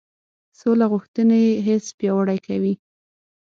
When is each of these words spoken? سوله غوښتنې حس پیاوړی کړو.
سوله 0.59 0.85
غوښتنې 0.91 1.43
حس 1.65 1.85
پیاوړی 1.97 2.39
کړو. 2.45 2.73